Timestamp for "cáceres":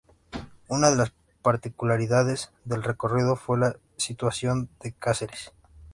4.93-5.51